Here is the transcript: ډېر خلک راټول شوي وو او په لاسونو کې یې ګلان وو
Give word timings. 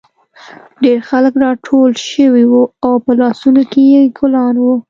ډېر 0.83 0.99
خلک 1.09 1.33
راټول 1.45 1.91
شوي 2.11 2.43
وو 2.51 2.63
او 2.85 2.93
په 3.05 3.11
لاسونو 3.21 3.61
کې 3.71 3.81
یې 3.93 4.01
ګلان 4.17 4.55
وو 4.59 4.73